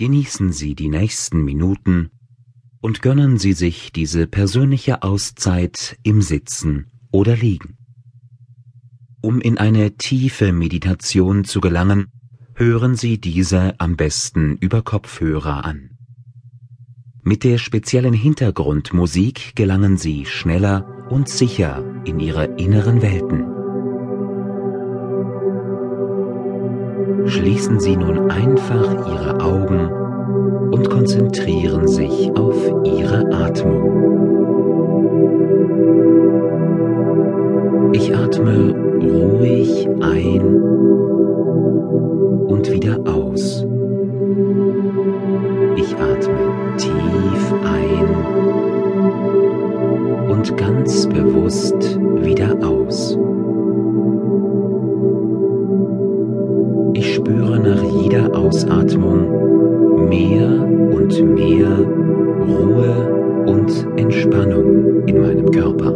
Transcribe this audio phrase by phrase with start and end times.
[0.00, 2.08] Genießen Sie die nächsten Minuten
[2.80, 7.76] und gönnen Sie sich diese persönliche Auszeit im Sitzen oder Liegen.
[9.20, 12.06] Um in eine tiefe Meditation zu gelangen,
[12.54, 15.90] hören Sie diese am besten über Kopfhörer an.
[17.22, 23.49] Mit der speziellen Hintergrundmusik gelangen Sie schneller und sicher in Ihre inneren Welten.
[27.30, 29.88] Schließen Sie nun einfach Ihre Augen
[30.72, 34.00] und konzentrieren sich auf Ihre Atmung.
[37.92, 40.40] Ich atme ruhig ein
[42.48, 43.64] und wieder aus.
[45.76, 48.08] Ich atme tief ein
[50.30, 51.89] und ganz bewusst
[57.10, 60.48] Ich spüre nach jeder Ausatmung mehr
[60.92, 61.76] und mehr
[62.46, 65.92] Ruhe und Entspannung in meinem Körper.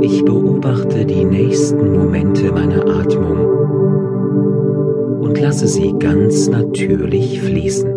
[0.00, 1.81] Ich beobachte die nächsten
[5.52, 7.90] lasse sie ganz natürlich fließen.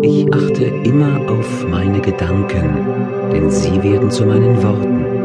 [0.00, 2.64] Ich achte immer auf meine Gedanken,
[3.30, 5.15] denn sie werden zu meinen Worten.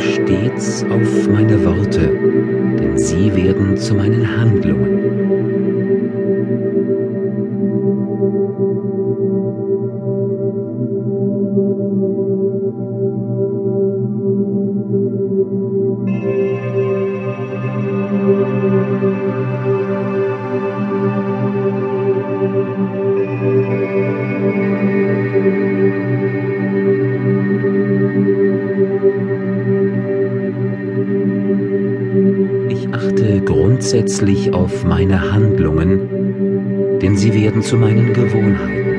[0.00, 2.08] Stets auf meine Worte,
[2.78, 5.29] denn sie werden zu meinen Handlungen.
[32.92, 38.89] Achte grundsätzlich auf meine Handlungen, denn sie werden zu meinen Gewohnheiten.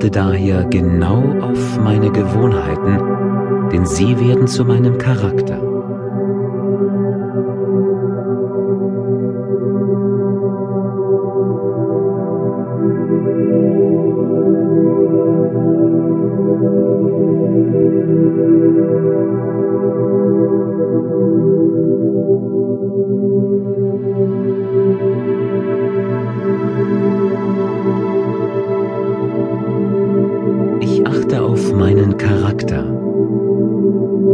[0.00, 5.69] Achte daher genau auf meine Gewohnheiten, denn sie werden zu meinem Charakter.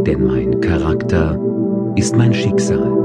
[0.06, 1.38] Denn mein Charakter
[1.96, 2.95] ist mein Schicksal.